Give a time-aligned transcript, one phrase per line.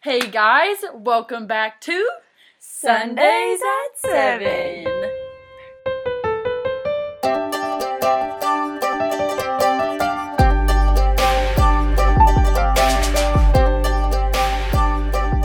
[0.00, 2.08] Hey guys, welcome back to
[2.60, 4.86] Sundays at 7.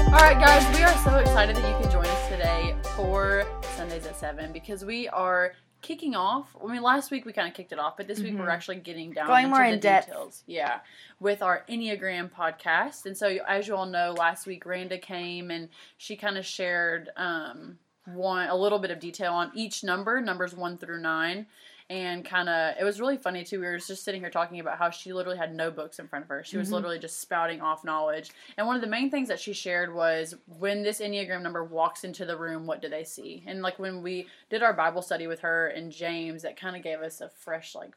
[0.06, 4.06] All right, guys, we are so excited that you can join us today for Sundays
[4.06, 5.54] at 7 because we are
[5.84, 6.56] kicking off.
[6.64, 8.52] I mean, last week we kind of kicked it off, but this week we're Mhm.
[8.54, 10.08] actually getting down Going into more the in depth.
[10.08, 10.44] details.
[10.48, 10.80] Yeah,
[11.20, 13.06] with our Enneagram podcast.
[13.06, 17.12] And so, as you all know, last week Randa came and she kind of shared
[17.16, 21.46] um, one a little bit of detail on each number, numbers one through nine.
[21.90, 23.60] And kind of, it was really funny too.
[23.60, 26.24] We were just sitting here talking about how she literally had no books in front
[26.26, 26.44] of her.
[26.44, 26.74] She was Mhm.
[26.74, 28.32] literally just spouting off knowledge.
[28.58, 32.04] And one of the main things that she shared was when this Enneagram number walks
[32.04, 33.44] into the room, what do they see?
[33.46, 36.84] And like when we did our Bible study with her and James, that kind of
[36.84, 37.94] gave us a fresh like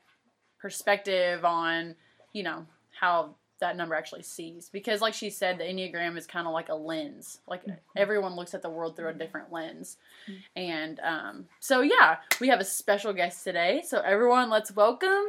[0.59, 1.95] perspective on,
[2.33, 2.67] you know,
[2.99, 4.69] how that number actually sees.
[4.71, 7.41] Because like she said, the Enneagram is kind of like a lens.
[7.47, 7.63] Like
[7.97, 9.97] everyone looks at the world through a different lens.
[10.55, 13.83] And um, so yeah, we have a special guest today.
[13.87, 15.27] So everyone, let's welcome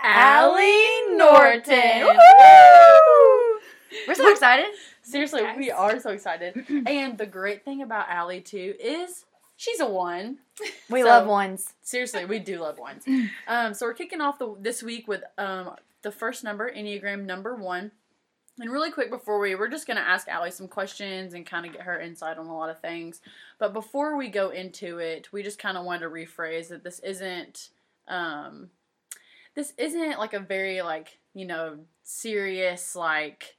[0.00, 2.06] Allie Norton.
[2.06, 3.58] Woo!
[4.06, 4.66] We're so excited.
[5.02, 6.64] Seriously, we are so excited.
[6.86, 9.24] and the great thing about Allie too is
[9.56, 10.38] she's a one.
[10.90, 11.74] We So- love ones.
[11.82, 13.04] Seriously, we do love ones.
[13.48, 15.70] Um, so we're kicking off the this week with um,
[16.02, 17.92] the first number, Enneagram number one.
[18.60, 21.64] And really quick before we, we're just going to ask Allie some questions and kind
[21.64, 23.20] of get her insight on a lot of things.
[23.58, 26.98] But before we go into it, we just kind of wanted to rephrase that this
[27.00, 27.70] isn't,
[28.08, 28.70] um,
[29.58, 33.56] this isn't like a very like you know serious like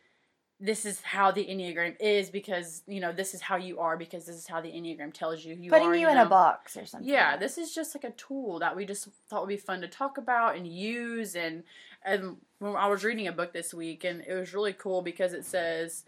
[0.61, 4.25] this is how the enneagram is because you know this is how you are because
[4.25, 6.23] this is how the enneagram tells you you Putting are, you in know?
[6.23, 7.09] a box or something.
[7.09, 9.89] Yeah, this is just like a tool that we just thought would be fun to
[9.89, 11.35] talk about and use.
[11.35, 11.63] And
[12.03, 15.33] and when I was reading a book this week, and it was really cool because
[15.33, 16.03] it says,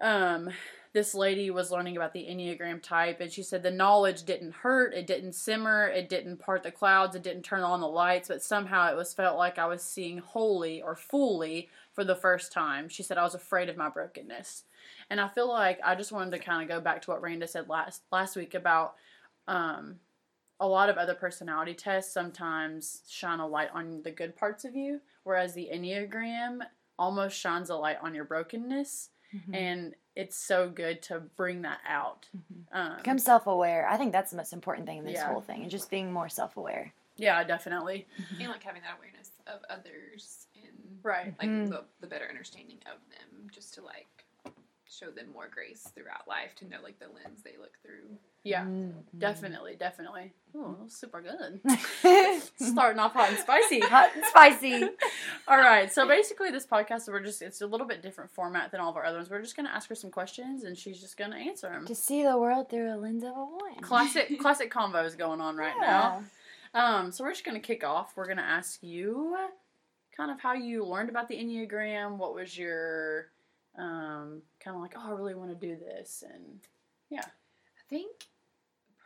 [0.00, 0.50] um,
[0.92, 4.92] this lady was learning about the enneagram type, and she said the knowledge didn't hurt,
[4.92, 8.42] it didn't simmer, it didn't part the clouds, it didn't turn on the lights, but
[8.42, 12.88] somehow it was felt like I was seeing wholly or fully for the first time.
[12.88, 14.64] She said I was afraid of my brokenness.
[15.08, 17.46] And I feel like I just wanted to kind of go back to what Randa
[17.46, 18.94] said last last week about
[19.46, 19.96] um,
[20.60, 24.74] a lot of other personality tests sometimes shine a light on the good parts of
[24.74, 26.60] you, whereas the Enneagram
[26.98, 29.10] almost shines a light on your brokenness.
[29.34, 29.54] Mhm.
[29.56, 32.28] And it's so good to bring that out.
[32.36, 32.64] Mhm.
[32.72, 33.88] Um, Become self aware.
[33.88, 35.32] I think that's the most important thing in this Yeah.
[35.32, 36.92] whole thing, and just being more self aware.
[37.16, 38.06] yeah, definitely.
[38.40, 41.34] and like having that awareness of others and Right.
[41.38, 41.68] like Mm.
[41.70, 44.21] the, the better understanding of them just to like
[44.92, 48.64] show them more grace throughout life to know like the lens they look through Yeah,
[48.64, 48.92] Mm.
[49.18, 50.32] definitely, definitely.
[50.56, 51.60] Ooh, that was super good.
[52.56, 53.80] Starting off hot and spicy.
[53.94, 54.82] Hot and spicy.
[55.48, 55.90] All right.
[55.92, 58.96] So basically, this podcast we're just it's a little bit different format than all of
[58.96, 59.30] our other ones.
[59.30, 61.86] We're just gonna ask her some questions and she's just gonna answer them.
[61.86, 63.80] To see the world through a lens of a one.
[63.80, 66.22] Classic classic convos going on right now.
[66.74, 68.12] Um, so we're just gonna kick off.
[68.16, 69.36] We're gonna ask you
[70.16, 72.16] kind of how you learned about the Enneagram.
[72.18, 73.28] What was your
[73.78, 76.60] um, kind of like, oh, I really want to do this, and
[77.10, 77.20] yeah.
[77.20, 78.26] i think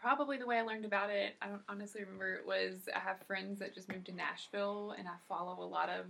[0.00, 3.58] probably the way i learned about it i don't honestly remember was i have friends
[3.58, 6.06] that just moved to nashville and i follow a lot of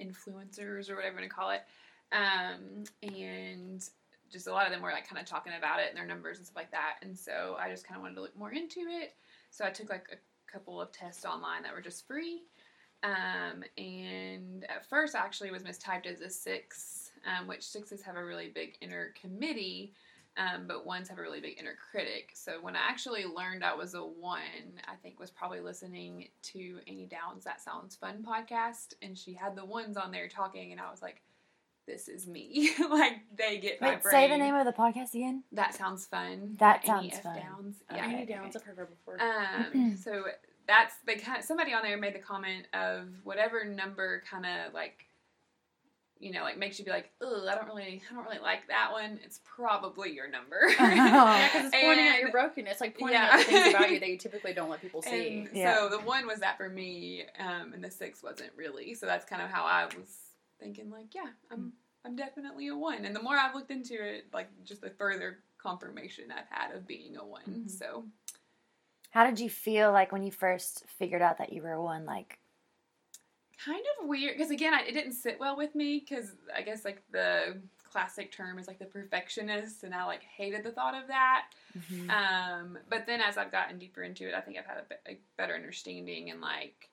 [0.00, 1.62] influencers or whatever you want to call it.
[2.12, 3.84] Um, and
[4.32, 6.38] just a lot of them were like kind of talking about it and their numbers
[6.38, 8.80] and stuff like that and so i just kind of wanted to look more into
[8.80, 9.14] it.
[9.50, 12.42] So i took like a couple of tests online that were just free.
[13.02, 18.16] Um, and at first I actually was mistyped as a six um, which sixes have
[18.16, 19.92] a really big inner committee
[20.36, 23.74] um, but ones have a really big inner critic so when i actually learned i
[23.74, 24.40] was a one
[24.88, 29.54] i think was probably listening to Annie downs that sounds fun podcast and she had
[29.56, 31.22] the ones on there talking and i was like
[31.86, 35.14] this is me like they get my Wait, brain say the name of the podcast
[35.14, 35.42] again.
[35.52, 36.56] that sounds fun.
[36.58, 37.22] That sounds F.
[37.22, 37.36] fun.
[37.36, 37.76] Downs.
[37.90, 38.06] Okay, Yeah.
[38.06, 38.32] Amy okay.
[38.32, 39.18] Downs, I've heard her before.
[39.20, 40.24] Um, so
[40.66, 44.72] that's they kind of, somebody on there made the comment of whatever number kind of
[44.72, 45.04] like
[46.20, 48.68] you know like makes you be like oh I don't really I don't really like
[48.68, 49.18] that one.
[49.24, 50.58] It's probably your number.
[50.78, 53.30] yeah, because it's pointing at And- your brokenness, like pointing Yeah.
[53.32, 55.48] at things about you that you typically don't let people see.
[55.52, 55.76] Yeah.
[55.76, 58.94] so the one was that for me, um, and the six wasn't really.
[58.94, 60.16] So that's kind of how I was
[60.60, 60.90] thinking.
[60.90, 61.72] Like, yeah, I'm
[62.04, 63.04] I'm definitely a one.
[63.04, 66.86] And the more I've looked into it, like just the further confirmation I've had of
[66.86, 67.42] being a one.
[67.48, 67.70] Mhm.
[67.70, 68.04] So
[69.10, 72.04] How did you feel like when you first figured out that you were a one?
[72.04, 72.38] Like,
[73.62, 76.84] kind of weird because again, I, it didn't sit well with me because I guess
[76.84, 77.60] like the
[77.90, 81.46] classic term is like the perfectionist, and I like hated the thought of that.
[81.78, 82.10] mhm.
[82.10, 85.14] Um, but then as I've gotten deeper into it, I think I've had a, be-
[85.14, 86.90] a better understanding and like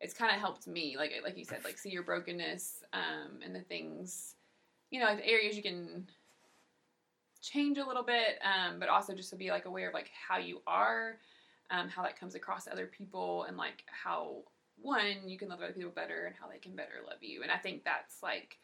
[0.00, 3.54] it's kind of helped me, like like you said, like see your brokenness um, and
[3.54, 4.34] the things,
[4.90, 6.08] you know, like the areas you can
[7.42, 10.38] change a little bit, um, but also just to be like aware of like how
[10.38, 11.16] you are,
[11.70, 14.36] um, how that comes across to other people, and like how
[14.82, 17.42] one you can love other people better and how they can better love you.
[17.42, 18.58] And I think that's like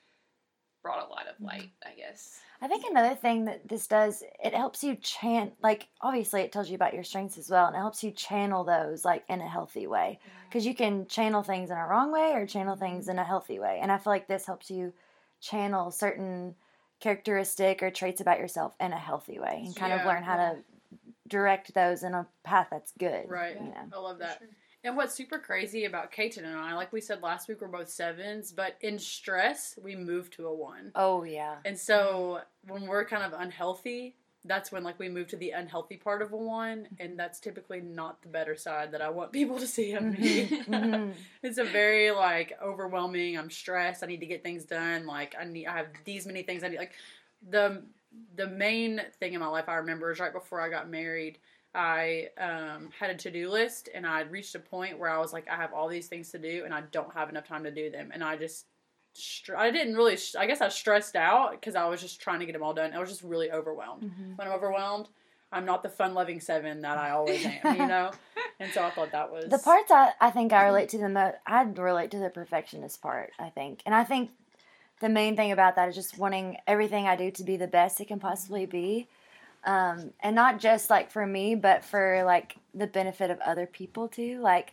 [0.83, 2.39] brought a lot of light, I guess.
[2.63, 6.69] I think another thing that this does, it helps you chant like obviously it tells
[6.69, 9.49] you about your strengths as well, and it helps you channel those like in a
[9.49, 10.19] healthy way
[10.49, 13.13] because you can channel things in a wrong way or channel things mm-hmm.
[13.13, 14.93] in a healthy way, and I feel like this helps you
[15.41, 16.55] channel certain
[17.01, 20.01] characteristic or traits about yourself in a healthy way and kind Yeah.
[20.01, 20.57] of learn how to
[21.29, 23.29] direct those in a path that's good.
[23.29, 23.57] Right.
[23.57, 23.75] You know?
[23.93, 24.39] I love For that.
[24.39, 24.49] sure.
[24.87, 27.89] And what's super crazy about Caitlin and I, like we said last week, we're both
[27.89, 30.93] sevens, but in stress, we move to a one.
[30.95, 31.57] Oh yeah.
[31.65, 35.97] And so when we're kind of unhealthy, that's when like we move to the unhealthy
[35.97, 39.59] part of a one, and that's typically not the better side that I want people
[39.59, 40.47] to see of me.
[40.47, 41.15] Mhm.
[41.43, 43.37] it's a very like overwhelming.
[43.37, 44.05] I'm stressed.
[44.05, 45.05] I need to get things done.
[45.05, 45.67] Like I need.
[45.67, 46.79] I have these many things I need.
[46.79, 46.93] Like
[47.51, 47.83] the
[48.37, 51.39] the main thing in my life I remember is right before I got married.
[51.75, 55.33] I um, had a to do list, and I reached a point where I was
[55.33, 57.71] like, I have all these things to do, and I don't have enough time to
[57.71, 58.67] do them, and I just.
[59.13, 60.19] str- I didn't really.
[60.39, 62.93] I guess I stressed out because I was just trying to get them all done.
[62.93, 64.05] I was just really overwhelmed.
[64.05, 64.39] Mhm.
[64.39, 65.09] When I'm overwhelmed,
[65.53, 68.11] I'm not the fun-loving seven that I always am, you know.
[68.61, 71.09] and so I thought that was The parts I, I think I relate to the
[71.09, 73.83] most, I'd relate to the perfectionist part, I think.
[73.87, 74.31] And I think
[75.01, 78.01] the main thing about that is just wanting everything I do to be the best
[78.01, 79.09] it can possibly be.
[79.67, 84.09] Um, and not just like for me, but for like the benefit of other people
[84.09, 84.41] too.
[84.41, 84.73] Like,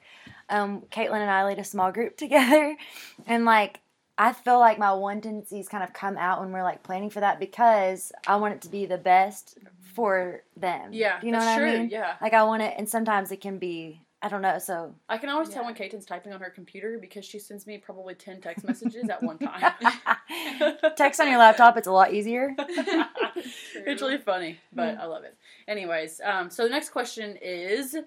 [0.50, 2.78] um, Caitlin and I lead a small group together,
[3.26, 3.80] and like,
[4.18, 7.20] I feel like my one tendencies kind of come out when we're like planning for
[7.22, 9.58] that because I want it to be the best
[9.96, 10.94] for them.
[10.94, 11.68] Yeah, you know what true.
[11.68, 11.90] I mean?
[11.90, 14.58] Yeah, Like I want it, and sometimes it can be I don't know.
[14.58, 17.78] So I can always tell when Caitlin's typing on her computer because she sends me
[17.78, 19.74] probably ten text messages at one time.
[20.96, 22.56] text on your laptop, it's a lot easier.
[22.58, 25.36] it's really funny, but I love it.
[25.68, 27.98] Anyways, um, so the next question is,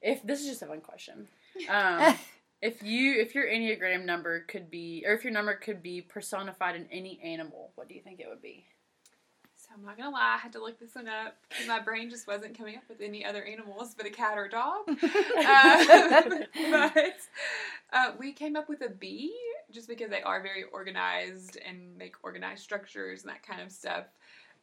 [0.00, 1.28] if this is just a fun question,
[1.68, 2.16] um,
[2.62, 6.74] if you if your enneagram number could be, or if your number could be personified
[6.74, 8.64] in any animal, what do you think it would be?
[9.76, 12.26] I'm not gonna lie, I had to look this one up because my brain just
[12.26, 14.88] wasn't coming up with any other animals but a cat or a dog.
[15.36, 17.16] Um, but
[17.92, 19.34] uh, we came up with a bee
[19.70, 24.06] just because they are very organized and make organized structures and that kind of stuff.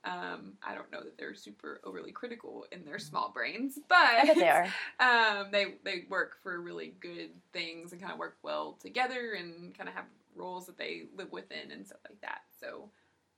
[0.04, 4.50] Um, I don't know that they're super overly critical in their small brains, but they
[4.50, 4.68] are.
[5.00, 9.78] um, they they work for really good things and kind of work well together and
[9.78, 10.06] kind of have
[10.36, 12.42] roles that they live within and stuff like that.
[12.60, 12.90] So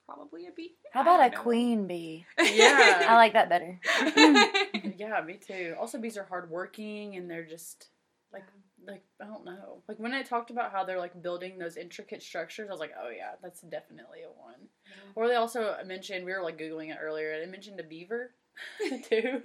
[0.06, 0.76] probably a bee.
[0.92, 1.42] How about a know.
[1.42, 2.26] queen bee?
[2.38, 3.06] Yeah.
[3.08, 3.80] I like that better.
[4.98, 5.76] Yeah, me too.
[5.80, 7.88] Also, bees are hardworking and they're just
[8.32, 8.46] like
[8.88, 9.82] like I don't know.
[9.88, 12.94] Like when I talked about how they're like building those intricate structures, I was like,
[13.02, 14.70] oh yeah, that's definitely a one.
[15.16, 17.40] Or they also mentioned we were like googling it earlier.
[17.40, 18.32] They mentioned a beaver
[19.10, 19.42] too,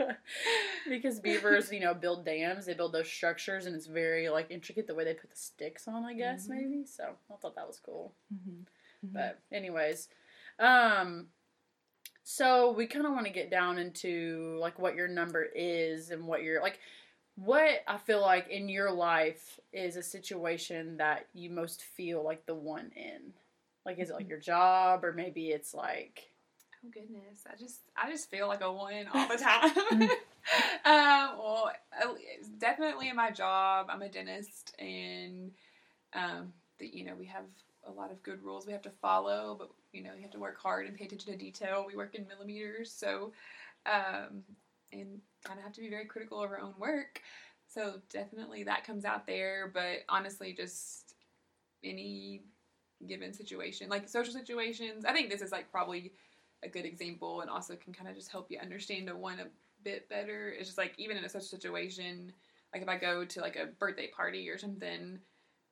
[0.88, 2.66] because beavers, you know, build dams.
[2.66, 5.88] They build those structures, and it's very like intricate the way they put the sticks
[5.88, 6.04] on.
[6.04, 6.50] I guess Mhm.
[6.50, 6.84] maybe.
[6.86, 8.12] So I thought that was cool.
[8.32, 8.66] Mhm.
[9.02, 10.08] But anyways,
[10.60, 11.26] um
[12.22, 16.26] so we kind of want to get down into like what your number is and
[16.26, 16.78] what you're like
[17.36, 22.44] what I feel like in your life is a situation that you most feel like
[22.44, 23.32] the one in.
[23.86, 26.30] Like is it like your job or maybe it's like
[26.84, 29.70] Oh goodness, I just I just feel like a one all the time.
[29.92, 30.08] um,
[30.84, 32.06] well, at
[32.58, 35.50] definitely in my job, I'm a dentist, and
[36.14, 37.44] um, the, you know we have
[37.86, 40.38] a lot of good rules we have to follow, but you know you have to
[40.38, 41.84] work hard and pay attention to detail.
[41.86, 43.32] We work in millimeters, so
[43.86, 44.42] um,
[44.92, 47.20] and kind of have to be very critical of our own work.
[47.66, 51.14] So definitely that comes out there, but honestly, just
[51.84, 52.42] any
[53.06, 56.12] given situation, like social situations, I think this is like probably
[56.62, 59.46] a good example and also can kind of just help you understand a one a
[59.82, 60.50] bit better.
[60.50, 62.32] It's just like even in a social situation,
[62.72, 65.18] like if I go to like a birthday party or something,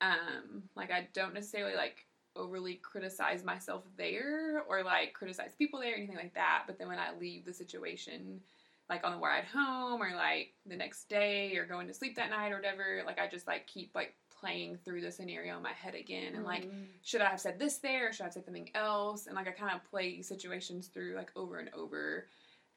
[0.01, 2.07] um, like I don't necessarily like
[2.39, 6.65] overly criticize myself there or like criticize people there or anything like that.
[6.67, 8.41] But then when I leave the situation,
[8.89, 12.31] like on the ride home or like the next day or going to sleep that
[12.31, 15.73] night or whatever, like I just like keep like playing through the scenario in my
[15.73, 18.13] head again and like mm, should I have said this there?
[18.13, 19.27] Should I have said something else?
[19.27, 22.27] And like I kind of play situations through like over and over.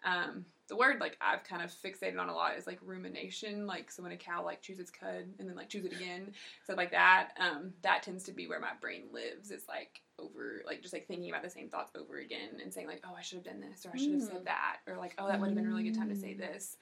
[0.03, 3.67] Um, the word like I've kind of fixated on a lot is like rumination.
[3.67, 6.31] Like so when a cow like chews its cud and then like chews it again,
[6.63, 7.31] stuff like that.
[7.39, 9.51] Um, that tends to be where my brain lives.
[9.51, 12.87] It's like over like just like thinking about the same thoughts over again and saying
[12.87, 14.27] like oh I should have done this or I should have Mm.
[14.31, 16.33] said that or like oh that would have been a really good time to say
[16.35, 16.77] this.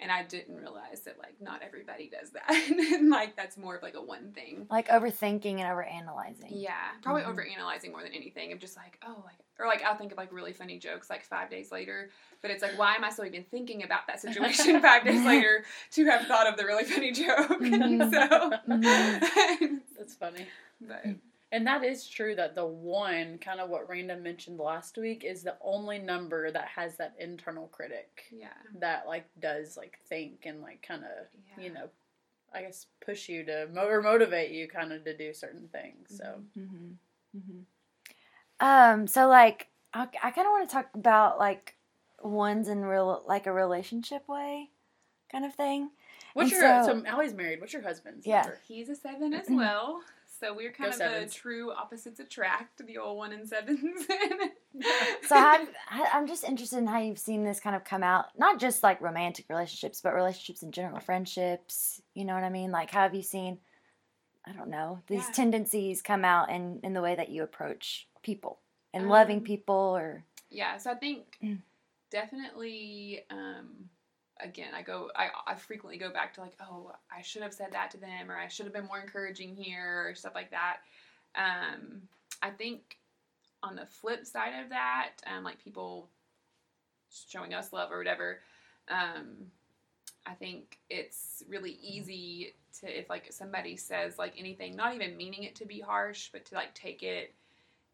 [0.00, 2.50] and I didn't realize that like not everybody does that,
[2.92, 4.66] and like that's more of like a one thing.
[4.70, 6.50] Like overthinking and overanalyzing.
[6.50, 7.28] Yeah, probably Mhm.
[7.28, 8.52] over analyzing more than anything.
[8.52, 11.24] Of just like, oh, like or like I'll think of like really funny jokes like
[11.24, 12.10] five days later,
[12.42, 15.64] but it's like, why am I still even thinking about that situation five days later
[15.92, 17.60] to have thought of the really funny joke?
[17.60, 18.10] Mhm.
[18.10, 19.80] so, Mhm.
[19.98, 20.46] That's funny.
[20.80, 21.04] but
[21.50, 25.42] And that is true that the one, kind of what Randa mentioned last week, is
[25.42, 28.48] the only number that has that internal critic yeah,
[28.80, 31.64] that like does like think and like kind of Yeah.
[31.64, 31.88] you know,
[32.54, 36.16] I guess push you to mo- or motivate you kind of to do certain things.
[36.16, 36.92] So hmm
[37.32, 37.60] hmm
[38.60, 39.06] Um.
[39.06, 41.76] So like, I, I kind of want to talk about like
[42.22, 44.70] ones in real like a relationship way,
[45.30, 45.90] kind of thing.
[46.34, 47.60] what's And your so- so, Allie's married?
[47.60, 48.42] What's your husband's Yeah.
[48.42, 48.58] number?
[48.66, 50.00] he's a seven as well.
[50.40, 54.06] So we're kind Go of the true opposites attract, the old one and sevens.
[55.26, 58.26] So have, I- I'm just interested in how you've seen this kind of come out,
[58.38, 62.00] not just like romantic relationships, but relationships in general, friendships.
[62.14, 62.70] You know what I mean?
[62.70, 63.58] Like, how have you seen?
[64.46, 65.32] I don't know these Yeah.
[65.32, 68.58] tendencies come out in in the way that you approach people
[68.92, 71.62] and loving Um, people, or Yeah, so I think Mm.
[72.10, 73.88] definitely um
[74.40, 77.72] again I go I, I frequently go back to like, oh, I should have said
[77.72, 80.78] that to them or I should have been more encouraging here or stuff like that.
[81.36, 82.02] Um
[82.42, 82.98] I think
[83.62, 86.08] on the flip side of that, um like people
[87.28, 88.40] showing us love or whatever,
[88.88, 89.50] um
[90.26, 95.44] I think it's really easy to if like somebody says like anything, not even meaning
[95.44, 97.34] it to be harsh, but to like take it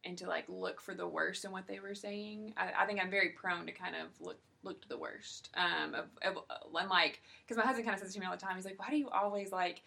[0.05, 2.55] and to like look for the worst in what they were saying.
[2.57, 5.51] I, I think I'm very prone to kind of look look to the worst.
[5.57, 6.43] Um, of, of
[6.79, 8.79] and like because my husband kind of says to me all the time, he's like,
[8.79, 9.83] "Why do you always like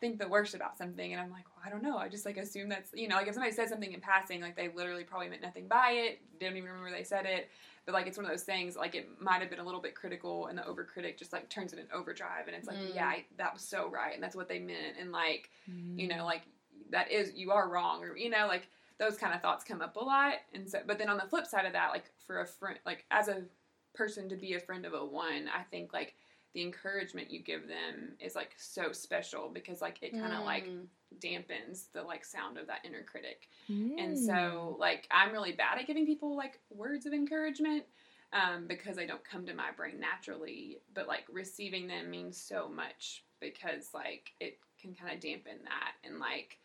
[0.00, 1.96] think the worst about something?" And I'm like, "Well, I don't know.
[1.98, 4.56] I just like assume that's you know like if somebody says something in passing, like
[4.56, 7.48] they literally probably meant nothing by it, didn't even remember they said it."
[7.86, 9.94] But like it's one of those things, like it might have been a little bit
[9.94, 12.94] critical, and the overcritic just like turns it in overdrive, and it's like, Mm.
[12.94, 15.98] yeah, I, that was so right, and that's what they meant, and like Mm.
[15.98, 16.42] you know like
[16.90, 18.66] that is you are wrong or you know like
[18.98, 21.46] those kind of thoughts come up a lot and so but then on the flip
[21.46, 23.42] side of that like for a friend like as a
[23.94, 26.14] person to be a friend of a one i think like
[26.54, 30.64] the encouragement you give them is like so special because like it kind of like
[30.66, 30.86] Mm.
[31.20, 33.98] dampens the like sound of that inner critic Mm.
[33.98, 37.84] and so like i'm really bad at giving people like words of encouragement
[38.34, 42.68] um, because they don't come to my brain naturally but like receiving them means so
[42.68, 46.58] much because like it can kind of dampen that and like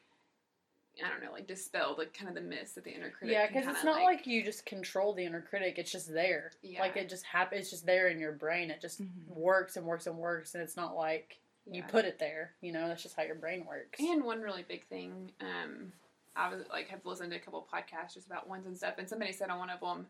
[1.03, 3.47] i don't know like dispel the kind of the myths that the inner critic Yeah,
[3.47, 5.75] because it's not like, you just control the inner critic.
[5.79, 6.51] It's just there.
[6.61, 6.81] Yeah.
[6.81, 7.61] Like it just happens.
[7.61, 8.69] It's just there in your brain.
[8.69, 9.27] It just Mhm.
[9.27, 12.53] works and works and works, and it's not like you put it there.
[12.61, 13.99] You know, that's just how your brain works.
[13.99, 15.91] And one really big thing, um,
[16.35, 19.07] I was like have listened to a couple podcasts just about ones and stuff, and
[19.09, 20.07] somebody said on one of them,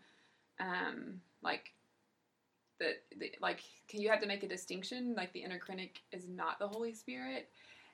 [0.60, 1.72] um, like
[2.80, 5.14] that, the, like can you have to make a distinction?
[5.16, 7.50] Like the inner critic is not the Holy Spirit,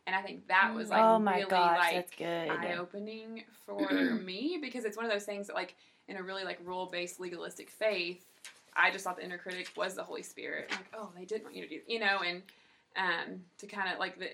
[0.09, 2.49] and I think that was like oh my really gosh, like that's good.
[2.49, 3.87] eye opening for
[4.25, 5.75] me because it's one of those things that like
[6.07, 8.25] in a really like rule based legalistic faith,
[8.75, 10.65] I just thought the inner critic was the Holy Spirit.
[10.71, 12.41] I'm like, oh, they didn't want you to do, you know, and
[12.97, 14.29] um, to kind of like the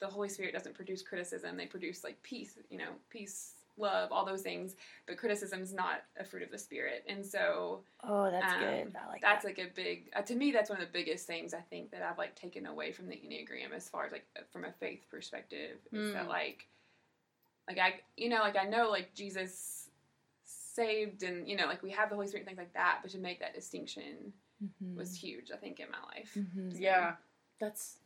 [0.00, 4.24] the Holy Spirit doesn't produce criticism; they produce like peace, you know, peace, love, all
[4.24, 4.76] those things.
[5.06, 8.96] But criticism is not a fruit of the Spirit, and so Oh, that's um, good.
[8.96, 9.48] I like that's that.
[9.48, 12.02] like a big uh, to me that's one of the biggest things i think that
[12.02, 15.76] i've like taken away from the enneagram as far as like from a faith perspective
[15.92, 16.28] is that Mm.
[16.28, 16.66] like
[17.68, 19.90] like i you know like i know like jesus
[20.44, 23.10] saved and you know like we have the holy spirit and things like that but
[23.10, 24.32] to make that distinction
[24.64, 24.96] Mhm.
[24.96, 26.78] was huge i think in my life Mhm.
[26.80, 27.16] Yeah,
[27.58, 27.98] that's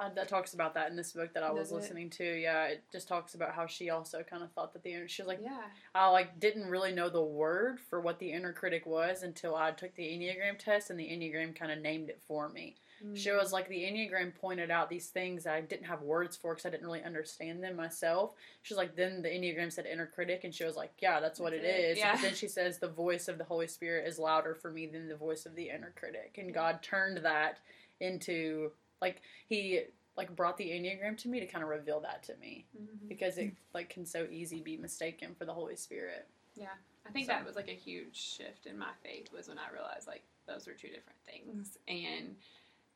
[0.00, 1.74] uh, that talks about that in this book that I was Does it?
[1.76, 2.24] listening to.
[2.24, 5.22] Yeah, it just talks about how she also kind of thought that the inner she
[5.22, 5.62] was like yeah
[5.94, 9.70] I like didn't really know the word for what the inner critic was until I
[9.70, 12.74] took the enneagram test and the enneagram kind of named it for me.
[13.14, 13.38] She Mm.
[13.38, 16.70] was like the enneagram pointed out these things I didn't have words for because I
[16.70, 18.32] didn't really understand them myself.
[18.62, 21.38] She was like, then the enneagram said inner critic, and she was like, yeah, that's
[21.40, 21.98] what That's it it, is.
[21.98, 22.12] yeah.
[22.12, 25.08] But then she says the voice of the Holy Spirit is louder for me than
[25.08, 27.58] the voice of the inner critic, and God turned that
[28.00, 28.70] into
[29.04, 29.82] like he
[30.16, 33.08] like brought the enneagram to me to kind of reveal that to me Mhm.
[33.08, 36.26] because it like can so easy be mistaken for the Holy Spirit.
[36.54, 36.74] Yeah,
[37.06, 39.68] I think So- that was like a huge shift in my faith was when i
[39.72, 42.36] realized like those were two different things and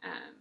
[0.05, 0.35] um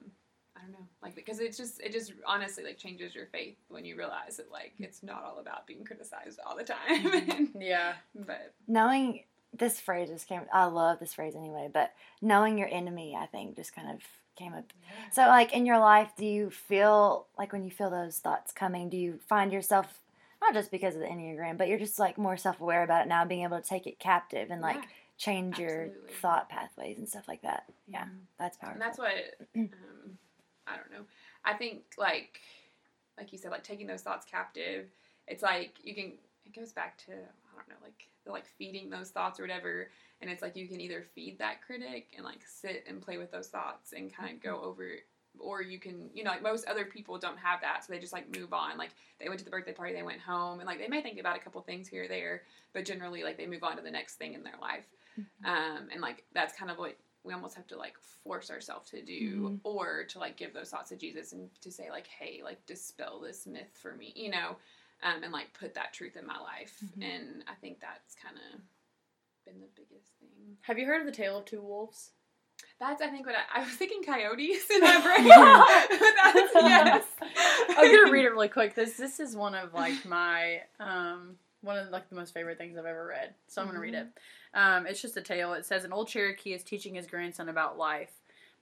[0.56, 3.86] I don't know, like because it's just it just honestly like changes your faith when
[3.86, 7.52] you realize that like it's not all about being criticized all the time.
[7.60, 7.94] Yeah.
[8.16, 13.16] but knowing this phrase just came i love this phrase anyway but knowing your enemy
[13.16, 14.02] i think just kind of
[14.38, 14.72] came up
[15.12, 18.88] so like in your life do you feel like when you feel those thoughts coming
[18.90, 20.00] do you find yourself
[20.42, 23.26] not just because of the enneagram but you're just like more self-aware about it now
[23.26, 24.82] being able to take it captive and like Yeah.
[25.18, 26.14] change your Absolutely.
[26.22, 27.64] thought pathways and stuff like that.
[27.88, 28.20] Yeah, Mhm.
[28.38, 28.74] that's powerful.
[28.74, 29.14] and that's what
[29.56, 30.18] um,
[30.68, 31.06] I don't know.
[31.44, 32.40] I think like
[33.18, 34.86] like you said, like taking those thoughts captive.
[35.28, 36.14] It's like you can.
[36.54, 39.90] It goes back to I don't know, like the like feeding those thoughts or whatever.
[40.22, 43.32] And it's like you can either feed that critic and like sit and play with
[43.32, 44.88] those thoughts and kind of go over.
[45.40, 48.14] Or you can, you know, like most other people don't have that, so they just
[48.14, 48.76] like move on.
[48.78, 48.90] Like
[49.20, 51.36] they went to the birthday party, they went home, and like they may think about
[51.36, 52.42] a couple things here or there,
[52.74, 54.86] but generally like they move on to the next thing in their life.
[55.46, 59.02] Um, and like that's kind of what we almost have to like force ourselves to
[59.04, 59.60] do Mhm.
[59.64, 63.20] or to like give those thoughts to jesus and to say like hey like dispel
[63.20, 64.56] this myth for me you know
[65.04, 67.04] um, and like put that truth in my life Mhm.
[67.04, 68.60] and i think that's kind of
[69.46, 72.12] been the biggest thing Have you heard of the Tale of Two Wolves?
[72.80, 75.28] that's i think what i, I was thinking coyotes in my brain
[76.24, 77.04] that's, yes
[77.70, 78.74] I'm gonna read it really quick.
[78.76, 82.78] This this is one of like my um one of like the most favorite things
[82.78, 83.34] I've ever read.
[83.48, 84.08] So I'm gonna read it.
[84.54, 85.54] Um, it's just a tale.
[85.54, 88.12] It says an old Cherokee is teaching his grandson about life,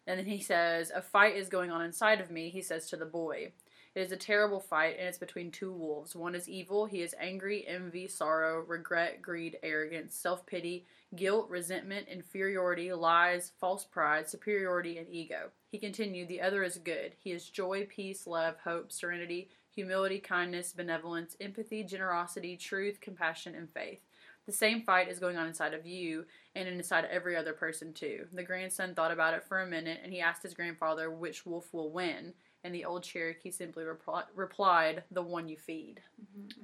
[0.08, 2.50] and then he says a fight is going on inside of me.
[2.50, 3.54] He says to the boy.
[3.96, 6.18] It is a terrible fight, and it's between two wolves.
[6.18, 6.86] One is evil.
[6.86, 10.86] He is angry, envy, sorrow, regret, greed, arrogance, self pity,
[11.16, 15.50] guilt, resentment, inferiority, lies, false pride, superiority, and ego.
[15.72, 17.14] He continued, The other is good.
[17.18, 23.70] He is joy, peace, love, hope, serenity, humility, kindness, benevolence, empathy, generosity, truth, compassion, and
[23.70, 24.02] faith.
[24.46, 28.28] The same fight is going on inside of you and inside every other person, too.
[28.34, 31.74] The grandson thought about it for a minute and he asked his grandfather which wolf
[31.74, 32.34] will win.
[32.66, 36.02] And the old Cherokee simply repli- replied, The one you feed.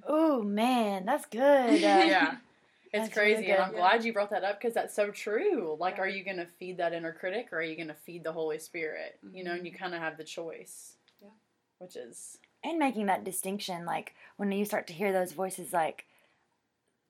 [0.07, 1.69] Oh man, that's good.
[1.69, 2.35] Uh, yeah.
[2.91, 3.77] It's That's really crazy, and I'm good.
[3.77, 5.77] glad you brought that up because that's so true.
[5.79, 6.01] Like, Yeah.
[6.01, 8.33] are you going to feed that inner critic or are you going to feed the
[8.33, 9.17] Holy Spirit?
[9.31, 10.95] You know, and you kind of have the choice.
[11.21, 11.29] Yeah.
[11.77, 16.05] Which is, and making that distinction like when you start to hear those voices like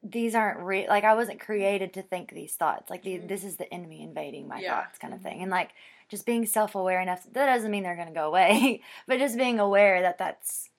[0.04, 3.28] these aren't real like i wasn't created to think these thoughts like the, Mhm.
[3.28, 4.82] this is the enemy invading my Yeah.
[4.84, 5.70] thoughts kind of thing and like
[6.12, 9.60] just being self-aware enough that doesn't mean they're going to go away but just being
[9.60, 10.70] aware that that's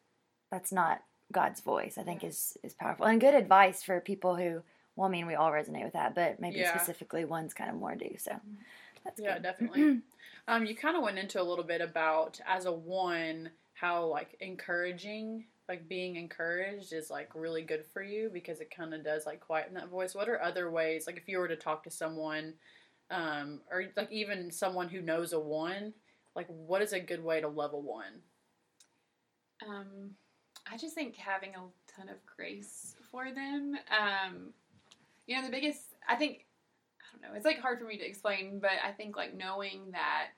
[0.51, 4.63] that's not god's voice i think is is powerful and good advice for people who
[4.97, 6.79] well i mean we all resonate with that but maybe Yeah.
[6.79, 8.33] specifically ones kind of more do so
[9.05, 9.43] that's yeah, good.
[9.43, 10.01] definitely.
[10.49, 14.37] um, you kind of went into a little bit about, as a one, how, like,
[14.41, 19.27] encouraging, like, being encouraged is, like, really good for you because it kind of does,
[19.27, 20.15] like, quieten that voice.
[20.15, 22.55] What are other ways, like, if you were to talk to someone,
[23.13, 25.93] um, or, like, even someone who knows a one,
[26.35, 28.23] like, what is a good way to love a one?
[29.69, 30.17] Um,
[30.71, 31.61] I just think having a
[31.95, 33.77] ton of grace for them.
[33.91, 34.55] Um,
[35.27, 36.47] you know, the biggest, I think,
[37.01, 39.91] I don't know, it's like hard for me to explain, but I think like knowing
[39.93, 40.31] that,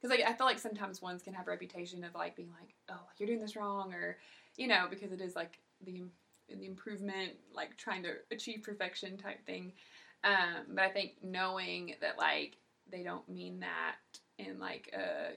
[0.00, 2.74] because like I feel like sometimes ones can have a reputation of like being like,
[2.90, 4.18] oh, you're doing this wrong, or
[4.56, 6.04] you know, because it is like the
[6.48, 9.72] the improvement, like trying to achieve perfection type thing.
[10.24, 12.56] Um, but I think knowing that like
[12.90, 13.96] they don't mean that
[14.38, 15.34] in like a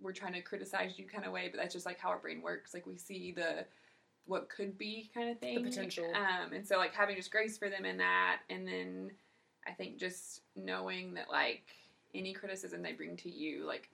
[0.00, 2.42] we're trying to criticize you kind of way, but that's just like how our brain
[2.42, 2.74] works.
[2.74, 3.64] Like we see the
[4.26, 6.06] what could be kind of thing, the potential.
[6.14, 9.10] Um, and so like having just grace for them in that, and then
[9.66, 11.62] I think just knowing that like
[12.14, 13.88] any criticism they bring to you, like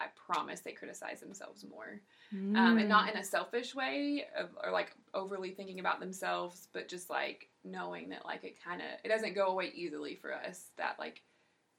[0.00, 2.00] I promise they criticize themselves more,
[2.32, 6.88] um, and not in a selfish way of, or like overly thinking about themselves, but
[6.88, 10.70] just like knowing that like it kind of it doesn't go away easily for us
[10.76, 11.22] that like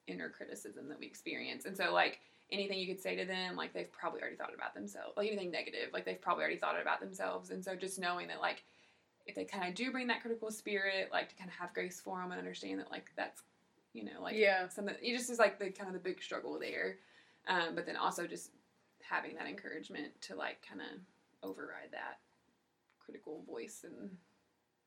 [0.08, 2.19] inner criticism that we experience, and so like
[2.51, 5.17] anything you could say to them, like they've probably already thought about themselves.
[5.17, 7.49] Like anything negative, like they've probably already thought about themselves.
[7.49, 8.63] And so just knowing that, like,
[9.25, 11.99] if they kind of do bring that critical spirit, like to kind of have grace
[11.99, 13.41] for them and understand that, like, that's,
[13.93, 14.67] you know, like, Yeah.
[14.67, 16.99] something, it just is like the kind of the big struggle there.
[17.47, 18.51] Um, but then also just
[19.01, 20.99] having that encouragement to, like, kind of
[21.47, 22.19] override that
[22.99, 23.84] critical voice.
[23.84, 24.17] And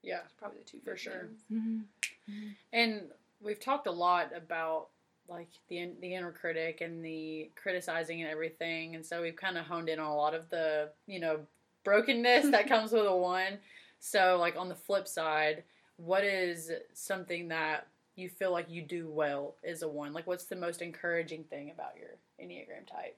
[0.02, 0.22] Yeah.
[0.36, 1.28] probably the two For sure.
[1.28, 1.44] things.
[1.50, 2.56] Mhm.
[2.72, 4.90] And we've talked a lot about
[5.28, 9.66] like the the inner critic and the criticizing and everything, and so we've kind of
[9.66, 11.46] honed in on a lot of the you know
[11.84, 13.58] brokenness that comes with a one.
[14.00, 15.64] So like on the flip side,
[15.96, 17.88] what is something that
[18.18, 20.12] you feel like you do well as a one?
[20.12, 23.16] Like what's the most encouraging thing about your enneagram type?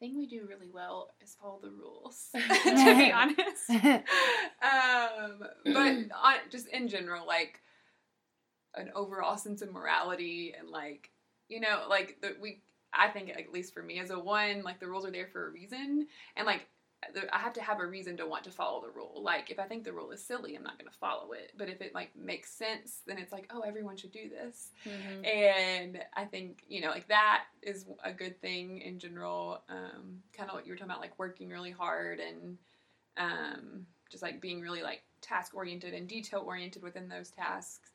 [0.00, 3.70] thing we do really well is follow the rules, to be honest.
[3.70, 7.60] um, but on, just in general, like
[8.74, 11.10] an overall sense of morality and like
[11.48, 12.62] you know, like the, we.
[12.92, 15.46] I think at least for me as a one, like the rules are there for
[15.46, 16.79] a reason, and like the,
[17.32, 19.20] I have to have a reason to want to follow the rule.
[19.22, 21.52] Like if I think the rule is silly, I'm not going to follow it.
[21.56, 24.70] But if it like makes sense, then it's like, oh, everyone should do this.
[25.24, 29.62] And I think, you know, like that is a good thing in general.
[29.68, 32.58] Um, kind of what you were talking about, like working really hard and
[33.16, 37.90] um, just like being really like task oriented and detail oriented within those tasks.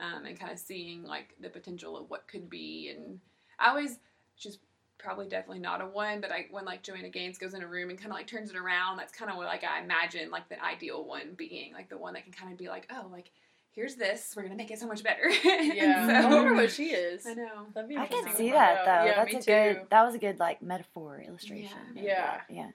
[0.00, 2.92] um, and kind of seeing like the potential of what could be.
[2.94, 3.20] And
[3.58, 3.98] I always
[4.36, 4.58] she's
[4.98, 7.90] probably definitely not a one, but I when like Joanna Gaines goes in a room
[7.90, 10.48] and kind of like turns it around, that's kind of what like I imagine like
[10.48, 13.30] the ideal one being like the one that can kind of be like, oh, like
[13.72, 15.30] here's this, we're gonna make it so much better.
[15.44, 17.26] Yeah, so, I wonder what she is.
[17.26, 17.66] I know.
[17.74, 19.04] That'd be I can interesting see that though.
[19.04, 19.74] Yeah, That's me a too.
[19.74, 19.86] good.
[19.90, 21.78] That was a good like metaphor illustration.
[21.94, 22.02] Yeah.
[22.02, 22.40] Yeah.
[22.50, 22.70] Yeah.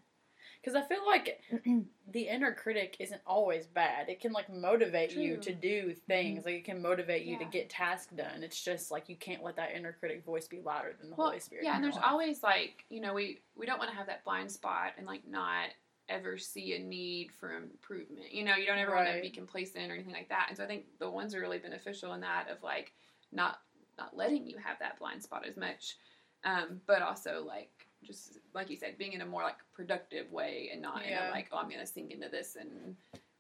[0.63, 1.41] Because I feel like
[2.11, 4.07] the inner critic isn't always bad.
[4.07, 6.45] It can like motivate you to do things.
[6.45, 8.43] Like it can motivate you to get tasks done.
[8.43, 11.27] It's just like you can't let that inner critic voice be louder than the Well,
[11.27, 11.65] Holy Spirit.
[11.65, 12.05] yeah, and there's life.
[12.07, 15.27] always like you know we we don't want to have that blind spot and like
[15.27, 15.65] not
[16.09, 18.31] ever see a need for improvement.
[18.33, 20.45] You know, you don't ever want to be complacent or anything like that.
[20.49, 22.93] And so I think the ones are really beneficial in that of like
[23.31, 23.59] not
[23.97, 25.97] not letting you have that blind spot as much,
[26.45, 30.69] um, but also like just like you said, being in a more like productive way
[30.71, 32.95] and not in a like oh I'm gonna sink into this and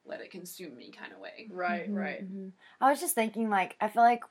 [0.05, 1.47] let it consume me kind of way.
[1.49, 2.23] Right, Mhm, right.
[2.33, 2.51] mhm.
[2.81, 4.23] I was just thinking, like, I feel like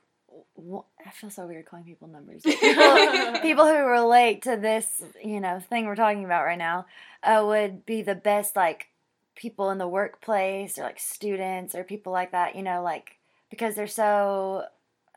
[1.05, 2.41] I feel so weird calling people numbers.
[2.61, 6.85] People, people who relate to this, you know, thing we're talking about right now,
[7.23, 8.87] uh, would be the best, like,
[9.35, 12.55] people in the workplace or like students or people like that.
[12.55, 13.17] You know, like
[13.49, 14.65] because they're so.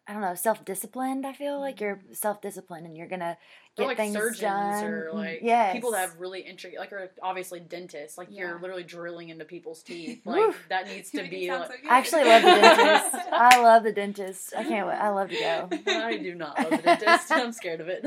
[0.09, 1.27] I don't know, self disciplined.
[1.27, 3.37] I feel like you're self disciplined and you're gonna
[3.77, 4.85] Or get like things surgeons done.
[4.85, 5.73] or Mm, like yes.
[5.75, 8.17] people that have really intricate, like or obviously dentists.
[8.17, 10.21] Like you're literally drilling into people's teeth.
[10.25, 11.51] Like that needs to be.
[11.51, 11.75] Like, so.
[11.91, 13.15] I actually love the dentist.
[13.33, 14.55] I love the dentist.
[14.57, 14.95] I can't wait.
[14.97, 15.69] I love to go.
[15.93, 17.33] I do not love the dentist.
[17.33, 18.05] I'm scared of it.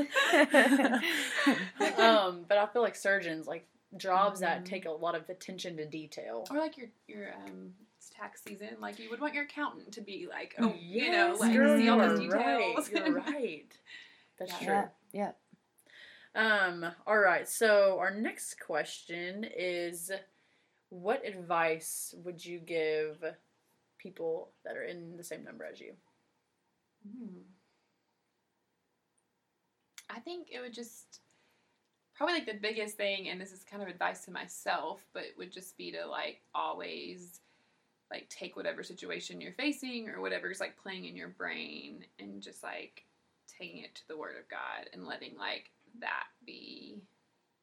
[1.98, 4.64] um, but I feel like surgeons, like jobs that Mhm.
[4.66, 6.46] take a lot of attention to detail.
[6.50, 7.89] Or like your your um it's
[8.20, 11.40] tax season, like you would want your accountant to be like, oh, you know, Yes,
[11.40, 12.90] like girl, see you all are those details.
[12.90, 13.04] Right.
[13.06, 13.78] You're right.
[14.38, 14.58] That's Yeah.
[14.66, 14.90] true.
[15.12, 15.32] Yeah,
[16.34, 16.70] yeah.
[16.72, 20.12] Um, all right, so our next question is
[20.90, 23.22] what advice would you give
[23.98, 25.92] people that are in the same number as you?
[27.04, 27.40] Hmm.
[30.08, 31.20] I think it would just
[32.14, 35.34] probably like the biggest thing, and this is kind of advice to myself, but it
[35.38, 37.40] would just be to like always
[38.10, 42.62] like take whatever situation you're facing or whatever's like playing in your brain and just
[42.62, 43.04] like
[43.58, 45.70] taking it to the Word of God and letting like
[46.00, 47.02] that be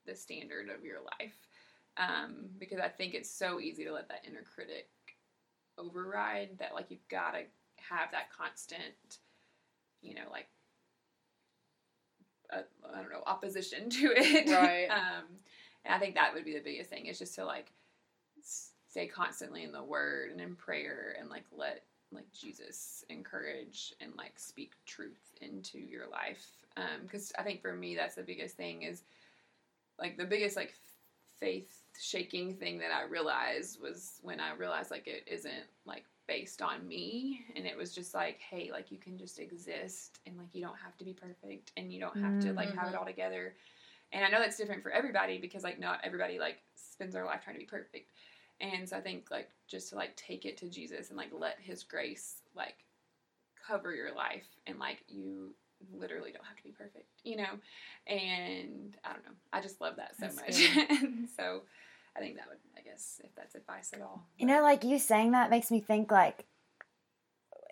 [0.06, 1.36] the standard of your life.
[1.98, 4.88] Um, because I think it's so easy to let that inner critic
[5.78, 7.42] override that like you've got to
[7.90, 9.20] have that constant,
[10.02, 10.48] you know, like
[12.54, 12.62] uh,
[12.94, 14.50] I don't know opposition to it.
[14.50, 14.88] Right.
[14.88, 15.26] um,
[15.86, 17.72] and I think that would be the biggest thing is just to like
[18.98, 24.12] stay constantly in the Word and in prayer and like let like Jesus encourage and
[24.18, 26.48] like speak truth into your life.
[26.78, 29.04] Um, Because I think for me that's the biggest thing is
[30.00, 30.74] like the biggest like
[31.40, 36.64] faith shaking thing that I realized was when I realized like it isn't like based
[36.64, 40.48] on me and it was just like hey like you can just exist and like
[40.54, 43.00] you don't have to be perfect and you don't have to like have it Mhm.
[43.00, 43.54] all together
[44.12, 47.42] and I know that's different for everybody because like not everybody like spends their life
[47.44, 48.12] trying to be perfect
[48.60, 51.58] and so I think like just to like take it to Jesus and like let
[51.60, 52.76] his grace like
[53.68, 55.54] cover your life and like you
[55.94, 57.60] literally don't have to be perfect you know?
[58.08, 59.36] And I don't know.
[59.52, 60.90] I just love that so That's much.
[60.90, 61.62] and so
[62.16, 64.26] I think that would I guess if that's advice at all.
[64.38, 66.46] You know, like you saying that makes me think like,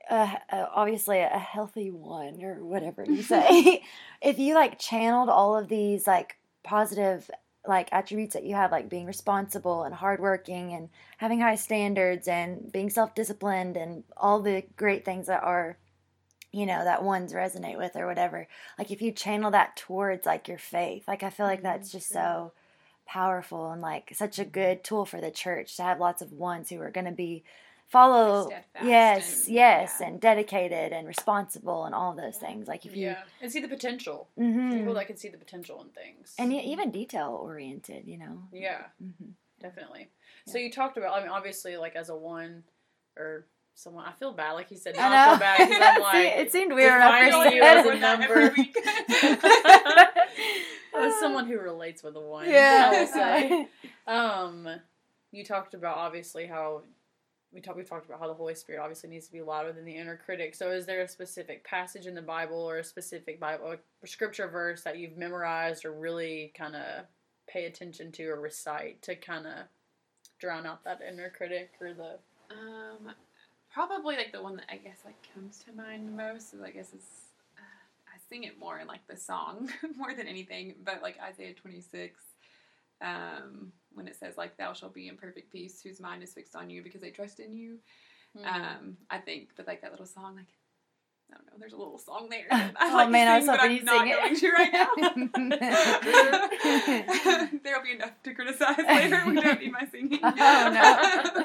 [0.10, 3.82] uh, uh, obviously a healthy one or whatever you say.
[4.22, 7.32] if you like channeled all of these like positive
[7.68, 12.72] like attributes that you have, like being responsible and hardworking and having high standards and
[12.72, 15.78] being self-disciplined and all the great things that are,
[16.52, 18.48] you know, that ones resonate with or whatever.
[18.78, 21.92] Like if you channel that towards like your faith, like I feel like mm-hmm, that's
[21.92, 22.54] just so
[23.06, 26.70] powerful and like such a good tool for the church to have lots of ones
[26.70, 27.44] who are going to be
[27.88, 28.50] follow
[28.84, 30.08] yes and- yes yeah.
[30.08, 33.24] and dedicated and responsible and all those things like if you Yeah.
[33.42, 34.28] And see the potential.
[34.38, 34.74] Mhm.
[34.80, 36.34] People that can see the potential in things.
[36.40, 38.84] and even detail oriented you know Yeah.
[39.00, 39.30] hmm
[39.62, 40.10] Definitely.
[40.48, 42.64] So you talked about, I mean, obviously, like as a one
[43.18, 44.52] or someone, I feel bad.
[44.52, 45.32] Like you said, I not know.
[45.32, 48.56] feel bad because I'm like, it seemed weird I first you as a number.
[50.98, 53.68] as someone who relates with a one, yeah I will say.
[54.08, 54.68] Um,
[55.32, 56.84] you talked about obviously how
[57.56, 57.78] we talked.
[57.78, 60.18] We talked about how the Holy Spirit obviously needs to be louder than the inner
[60.18, 60.54] critic.
[60.54, 64.84] So, is there a specific passage in the Bible or a specific Bible scripture verse
[64.84, 67.06] that you've memorized or really kind of
[67.48, 69.54] pay attention to or recite to kind of
[70.38, 72.20] drown out that inner critic or the
[72.52, 73.14] Um,
[73.72, 76.90] probably like the one that I guess like comes to mind most is I guess
[76.90, 77.06] is
[77.58, 81.54] uh, I sing it more in like the song more than anything, but like Isaiah
[81.54, 82.20] twenty six,
[83.02, 86.56] um, when it says like Thou shalt be in perfect peace, whose mind is fixed
[86.56, 87.80] on you because they trust in you.
[88.38, 88.48] Mm-hmm.
[88.48, 90.46] Um, I think, but like that little song, like
[91.32, 91.54] I don't know.
[91.58, 92.46] There's a little song there.
[92.52, 94.18] Oh, I like man, I to was sing, hoping I'm you'd not sing it.
[94.20, 94.74] going to right
[97.42, 97.50] now.
[97.64, 99.24] There'll be enough to criticize later.
[99.26, 100.20] We don't need my singing.
[100.22, 101.44] Oh, no.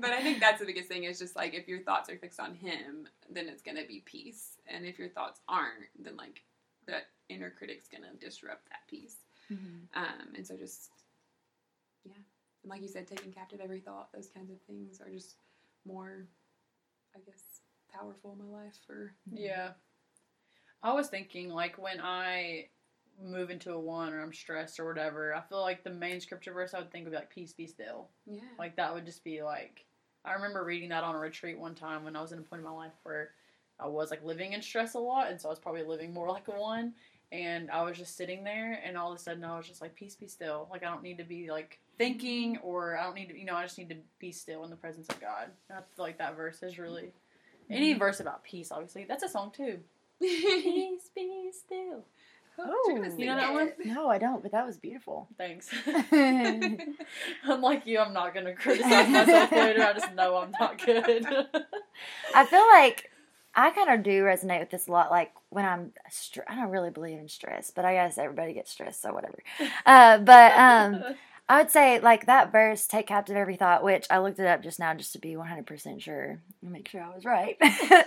[0.00, 2.38] but I think that's the biggest thing is just like if your thoughts are fixed
[2.38, 6.42] on him, then it's gonna be peace, and if your thoughts aren't, then like
[6.86, 9.16] that inner critic's gonna disrupt that peace.
[9.94, 10.90] Um, and so just
[12.62, 15.36] and like you said, taking captive every thought, those kinds of things are just
[15.84, 16.26] more,
[17.14, 17.60] I guess,
[17.92, 18.74] powerful in my life.
[18.86, 19.72] For Yeah.
[20.82, 22.68] I was thinking, like, when I
[23.22, 26.52] move into a one or I'm stressed or whatever, I feel like the main scripture
[26.52, 28.08] verse I would think would be like, Peace be still.
[28.26, 29.84] yeah, Like, that would just be like,
[30.24, 32.60] I remember reading that on a retreat one time when I was in a point
[32.60, 33.30] in my life where
[33.80, 36.28] I was like living in stress a lot, and so I was probably living more
[36.28, 36.94] like a one.
[37.32, 39.94] And I was just sitting there, and all of a sudden I was just like,
[39.94, 40.68] Peace be still.
[40.70, 43.56] Like, I don't need to be like thinking, or I don't need to, you know,
[43.56, 45.48] I just need to be still in the presence of God.
[45.68, 47.12] And I feel like that verse is really.
[47.70, 47.98] Any mm-hmm.
[47.98, 49.04] verse about peace, obviously.
[49.04, 49.78] That's a song too.
[50.20, 52.04] Peace be still.
[52.58, 53.10] Oh, you're gonna Ooh.
[53.10, 53.72] sing You know that one?
[53.84, 55.26] No, I don't, but that was beautiful.
[55.38, 55.70] Thanks.
[57.44, 59.82] Unlike you, I'm not going to criticize myself later.
[59.82, 61.26] I just know I'm not good.
[62.34, 63.10] I feel like
[63.54, 65.10] I kind of do resonate with this a lot.
[65.10, 68.70] Like when I'm, str- I don't really believe in stress, but I guess everybody gets
[68.70, 69.38] stressed, so whatever.
[69.84, 71.02] Uh, but um,
[71.48, 74.62] I would say like that verse, "Take captive every thought," which I looked it up
[74.62, 77.56] just now just to be 100 percent sure, make sure I was right.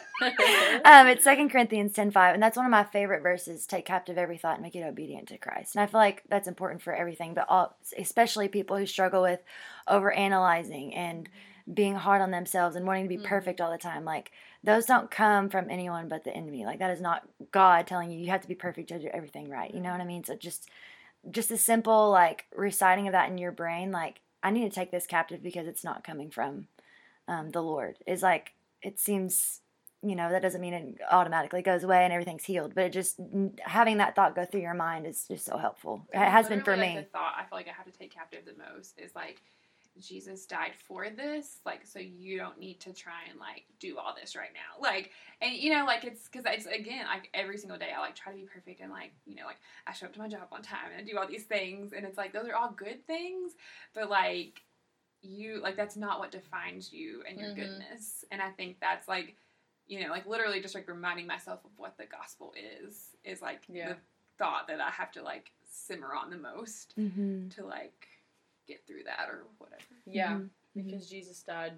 [0.85, 3.65] um, it's Second Corinthians 10:5, and that's one of my favorite verses.
[3.65, 5.75] Take captive every thought and make it obedient to Christ.
[5.75, 9.41] And I feel like that's important for everything, but all, especially people who struggle with
[9.87, 11.29] over analyzing and
[11.71, 13.23] being hard on themselves and wanting to be Mhm.
[13.25, 14.05] perfect all the time.
[14.05, 14.31] Like
[14.65, 16.65] those don't come from anyone but the enemy.
[16.65, 19.49] Like that is not God telling you you have to be perfect to do everything
[19.49, 19.73] right.
[19.73, 20.23] You know what I mean?
[20.23, 20.69] So just
[21.31, 24.91] just a simple like reciting of that in your brain, like I need to take
[24.91, 26.67] this captive because it's not coming from
[27.27, 27.97] um, the Lord.
[28.05, 29.61] Is like it seems.
[30.01, 33.19] You know that doesn't mean it automatically goes away and everything's healed, but it just
[33.61, 36.05] having that thought go through your mind is just so helpful.
[36.13, 36.95] It has been for Literally, me.
[36.97, 39.41] Like, the thought I feel like I have to take captive the most is like
[39.99, 44.13] Jesus died for this, like so you don't need to try and like do all
[44.19, 47.77] this right now, like and you know like it's because it's again like every single
[47.77, 50.13] day I like try to be perfect and like you know like I show up
[50.13, 52.47] to my job on time and I do all these things and it's like those
[52.47, 53.53] are all good things,
[53.93, 54.61] but like
[55.21, 57.55] you like that's not what defines you and your Mhm.
[57.55, 59.35] goodness, and I think that's like
[59.87, 63.61] you know like literally just like reminding myself of what the gospel is is like
[63.67, 63.89] Yeah.
[63.93, 63.97] the
[64.37, 67.49] thought that I have to like simmer on the most Mm-hmm.
[67.49, 68.07] to like
[68.67, 69.81] get through that or whatever.
[70.05, 70.49] yeah, Mhm.
[70.75, 71.73] because Jesus died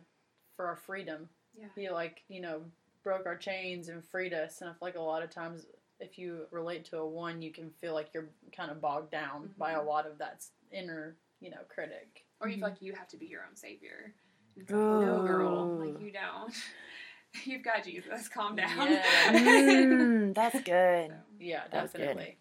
[0.56, 1.30] for our freedom.
[1.58, 1.68] Yeah.
[1.76, 2.64] He, like, you know,
[3.04, 4.62] broke our chains and freed us.
[4.62, 5.66] And I feel like a lot of times,
[6.00, 9.54] if you relate to a one, you can feel like you're kind of bogged down
[9.58, 12.26] by a lot of that inner, you know, critic.
[12.40, 14.14] Or you feel like you have to be your own savior.
[14.56, 16.54] And It's like, no, girl, like you don't.
[17.46, 18.28] You've got Jesus.
[18.30, 18.88] Calm down.
[18.92, 19.32] Yeah.
[19.32, 21.10] Mm, that's good.
[21.12, 22.36] So, Yeah, That's good.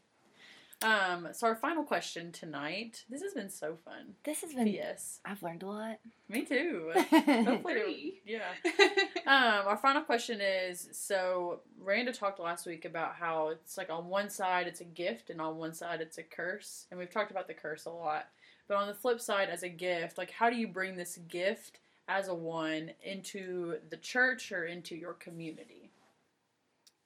[0.81, 1.27] Definitely.
[1.29, 3.05] Um, so our final question tonight.
[3.09, 4.15] This has been so fun.
[4.25, 4.67] This has been.
[4.67, 5.21] yes.
[5.25, 5.99] I've learned a lot.
[6.29, 6.93] Me too.
[7.11, 8.21] Hopefully, Three.
[8.27, 8.53] yeah.
[9.27, 14.07] Um, our final question is so Randa talked last week about how it's like on
[14.07, 16.87] one side it's a gift and on one side it's a curse.
[16.93, 18.29] And we've talked about the curse a lot.
[18.69, 21.81] But on the flip side, as a gift, like how do you bring this gift
[22.07, 25.91] as a one into the church or into your community?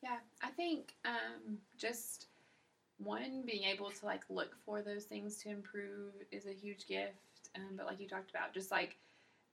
[0.03, 2.27] Yeah, I think um, just
[3.03, 7.51] one being able to like look for those things to improve is a huge gift.
[7.57, 8.97] Um, but like you talked about, just like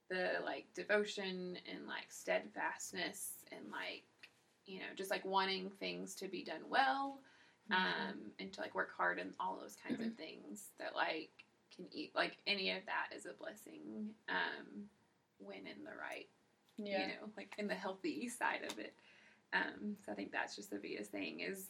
[0.10, 4.04] the like devotion and like steadfastness and like
[4.66, 7.20] you know just like wanting things to be done well
[7.72, 11.30] um, and to like work hard and all those kinds of things that like
[11.76, 14.84] can eat like any of that is a blessing um,
[15.40, 16.28] when in the right
[16.78, 17.00] Yeah.
[17.00, 18.94] you know, like in the healthy side of it.
[19.54, 21.70] Um, so I think that's just the biggest thing is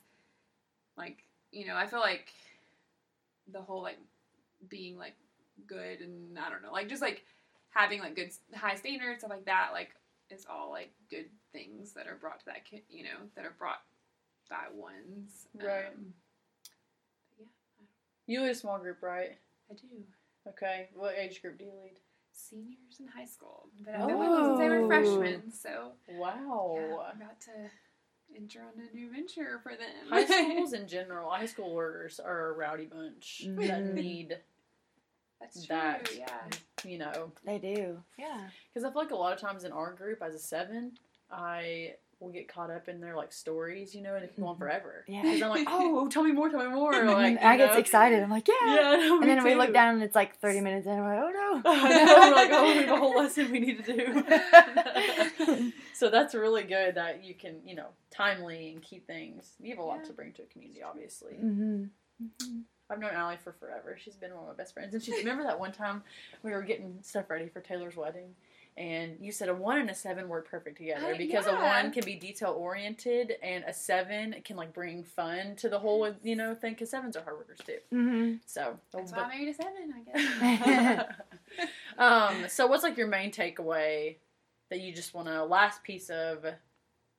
[0.98, 2.28] like, you know, I feel like
[3.52, 4.00] the whole like
[4.70, 5.16] being like
[5.68, 7.24] good and I don't know, like just like
[7.70, 9.90] having like good high standards stuff like that, like
[10.30, 13.56] is all like good things that are brought to that kid, you know, that are
[13.58, 13.82] brought
[14.50, 15.48] by ones.
[15.56, 15.86] Right.
[15.88, 16.14] Um,
[17.40, 17.46] yeah,
[18.26, 19.38] You lead a small group, right?
[19.72, 19.88] I do.
[20.50, 20.90] Okay.
[20.94, 21.98] What age group do you lead?
[22.34, 24.88] Seniors in high school, but I've been with them since they were Oh.
[24.88, 26.74] freshmen, so Wow.
[26.76, 27.52] Yeah, I'm about to
[28.36, 30.10] enter on a new venture for them.
[30.10, 33.94] High schools in general, high schoolers are a rowdy bunch that Mhm.
[33.94, 34.38] need,
[35.40, 35.76] That's true.
[35.76, 36.10] that.
[36.16, 36.28] Yeah.
[36.86, 38.04] you know, They do.
[38.18, 38.50] Yeah.
[38.74, 40.98] because I feel like a lot of times in our group as a seven,
[41.32, 44.50] I will get caught up in their like stories, you know, and it can go
[44.50, 45.06] on forever.
[45.08, 45.22] Yeah.
[45.22, 46.92] Because I'm like, oh, tell me more, tell me more.
[47.06, 48.24] Like, I you get excited.
[48.24, 48.56] I'm like, yeah.
[48.66, 50.94] Yeah, And me then we look down and it's like 30 minutes in.
[50.94, 51.62] I'm like, oh no.
[51.72, 54.24] I know, we're like, oh, we have a whole lesson we need to do.
[55.98, 59.54] So that's really good that you can, you know, timely and keep things.
[59.60, 60.06] You have a lot Yeah.
[60.08, 61.34] to bring to a community, obviously.
[61.44, 61.86] Mm-hmm.
[62.90, 63.98] I've known Allie for forever.
[64.02, 64.94] She's been one of my best friends.
[64.94, 66.04] And she remember that one time
[66.44, 68.34] we were getting stuff ready for Taylor's wedding,
[68.78, 71.92] and you said a one and a seven work perfect together I- because a one
[71.92, 76.36] can be detail oriented and a seven can like bring fun to the whole you
[76.38, 76.74] know thing.
[76.74, 77.80] Because sevens are hard workers too.
[77.94, 78.36] Mm-hmm.
[78.46, 80.96] So That's but- why I married a seven, I
[81.58, 81.68] guess.
[81.98, 82.50] um.
[82.50, 84.16] So what's like your main takeaway
[84.70, 86.46] that you just want to last piece of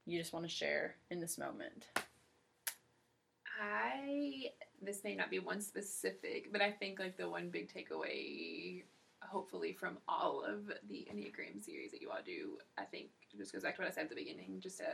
[0.06, 1.86] you just want to share in this moment?
[3.60, 8.84] I this may not be one specific, but I think like the one big takeaway,
[9.22, 13.62] hopefully from all of the Enneagram series that you all do, I think just goes
[13.62, 14.84] back to what I said at the beginning, just to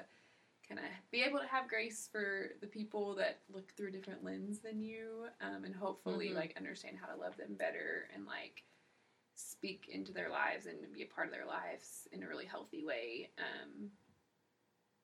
[0.67, 4.25] kind of be able to have grace for the people that look through a different
[4.25, 6.37] lens than you, um, and hopefully Mhm.
[6.37, 8.65] like understand how to love them better and like
[9.35, 12.85] speak into their lives and be a part of their lives in a really healthy
[12.85, 13.31] way.
[13.39, 13.91] Um,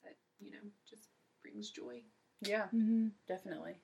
[0.04, 1.08] that you know just
[1.42, 2.02] brings joy.
[2.42, 3.08] Yeah, Mm-hmm.
[3.28, 3.74] definitely.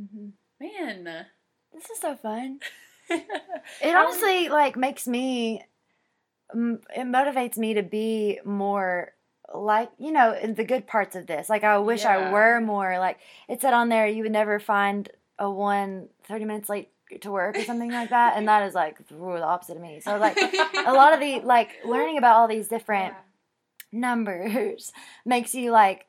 [0.00, 0.28] Mm-hmm.
[0.60, 1.26] Man.
[1.72, 2.60] This is so fun.
[3.10, 3.24] it
[3.82, 5.64] It honestly like makes me.
[6.52, 9.12] Um, it motivates me to be more
[9.54, 11.48] like you know in the good parts of this.
[11.48, 14.06] Like I wish I were more like it said on there.
[14.06, 16.90] You would never find a one 30 minutes late
[17.22, 20.00] to work or something like that, and that is like the opposite of me.
[20.00, 24.00] So like a lot of the like learning about all these different Yeah.
[24.00, 24.92] numbers
[25.24, 26.06] makes you like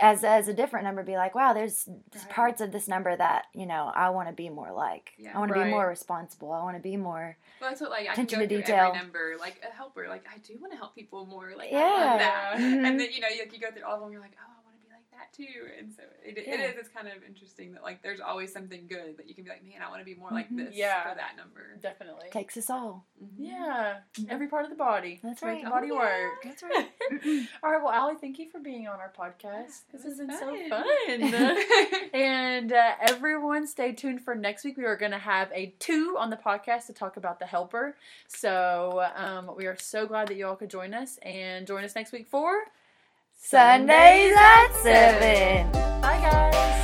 [0.00, 2.28] as as a different number be like wow there's Right.
[2.28, 5.30] parts of this number that you know i want to be more like Yeah.
[5.36, 5.66] i want to Right.
[5.66, 8.46] be more responsible i want to be more Well, that's what like I Attention to
[8.48, 8.86] detail.
[8.88, 10.06] every number, like a helper.
[10.08, 11.52] Like I do want to help people more.
[11.56, 11.88] Like I Yeah.
[12.10, 12.54] love that.
[12.58, 12.84] Mhm.
[12.86, 14.10] And then you know you, you go through all of them.
[14.12, 14.53] You're like, oh,
[15.16, 15.46] that too.
[15.78, 16.66] And so it, it Yeah.
[16.66, 16.76] is.
[16.76, 19.64] It's kind of interesting that like there's always something good that you can be like,
[19.64, 20.66] man, I want to be more like Mhm.
[20.66, 21.08] this Yeah.
[21.08, 21.76] for that number.
[21.80, 22.28] Definitely.
[22.30, 23.28] takes us all Mhm.
[23.38, 24.30] Yeah, Mhm.
[24.30, 25.20] every part of the body.
[25.22, 25.64] That's Make right.
[25.64, 26.00] the body Oh, yeah.
[26.00, 26.42] work.
[26.44, 26.90] that's right
[27.62, 29.42] All right, well, Allie, thank you for being on our podcast.
[29.42, 31.30] Yeah, this has was been so fun.
[31.30, 32.10] fun.
[32.14, 34.76] and uh, everyone, stay tuned for next week.
[34.76, 37.96] We are going to have a two on the podcast to talk about the helper.
[38.26, 41.94] So um, we are so glad that you all could join us and join us
[41.94, 42.64] next week for
[43.46, 46.83] sundays at seven Bye, guys.